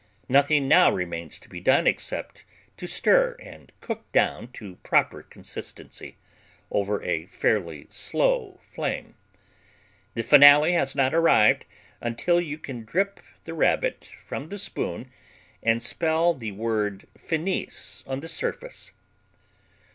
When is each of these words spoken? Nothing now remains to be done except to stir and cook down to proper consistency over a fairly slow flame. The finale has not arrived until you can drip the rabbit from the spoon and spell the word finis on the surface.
Nothing 0.27 0.67
now 0.67 0.89
remains 0.91 1.37
to 1.37 1.47
be 1.47 1.59
done 1.59 1.85
except 1.85 2.43
to 2.77 2.87
stir 2.87 3.37
and 3.39 3.71
cook 3.81 4.11
down 4.11 4.47
to 4.53 4.77
proper 4.77 5.21
consistency 5.21 6.17
over 6.71 7.03
a 7.03 7.27
fairly 7.27 7.85
slow 7.91 8.59
flame. 8.63 9.13
The 10.15 10.23
finale 10.23 10.71
has 10.71 10.95
not 10.95 11.13
arrived 11.13 11.67
until 12.01 12.41
you 12.41 12.57
can 12.57 12.83
drip 12.83 13.19
the 13.43 13.53
rabbit 13.53 14.09
from 14.25 14.49
the 14.49 14.57
spoon 14.57 15.11
and 15.61 15.83
spell 15.83 16.33
the 16.33 16.53
word 16.53 17.07
finis 17.15 18.03
on 18.07 18.21
the 18.21 18.27
surface. 18.27 18.89